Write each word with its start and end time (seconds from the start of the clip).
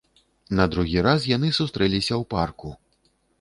На 0.59 0.65
другі 0.75 1.03
раз 1.07 1.27
яны 1.33 1.51
сустрэліся 1.59 2.09
ў 2.09 2.23
парку. 2.33 2.69